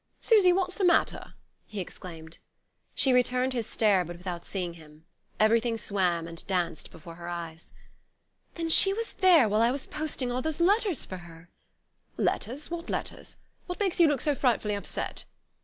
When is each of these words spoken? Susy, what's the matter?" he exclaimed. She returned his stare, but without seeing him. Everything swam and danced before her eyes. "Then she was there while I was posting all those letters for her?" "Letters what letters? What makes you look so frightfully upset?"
Susy, 0.19 0.51
what's 0.51 0.79
the 0.79 0.83
matter?" 0.83 1.35
he 1.67 1.79
exclaimed. 1.79 2.39
She 2.95 3.13
returned 3.13 3.53
his 3.53 3.67
stare, 3.67 4.03
but 4.03 4.17
without 4.17 4.43
seeing 4.43 4.73
him. 4.73 5.05
Everything 5.39 5.77
swam 5.77 6.27
and 6.27 6.43
danced 6.47 6.89
before 6.89 7.13
her 7.17 7.29
eyes. 7.29 7.71
"Then 8.55 8.67
she 8.67 8.93
was 8.93 9.13
there 9.13 9.47
while 9.47 9.61
I 9.61 9.69
was 9.69 9.85
posting 9.85 10.31
all 10.31 10.41
those 10.41 10.59
letters 10.59 11.05
for 11.05 11.17
her?" 11.17 11.51
"Letters 12.17 12.71
what 12.71 12.89
letters? 12.89 13.37
What 13.67 13.79
makes 13.79 13.99
you 13.99 14.07
look 14.07 14.21
so 14.21 14.33
frightfully 14.33 14.73
upset?" 14.73 15.25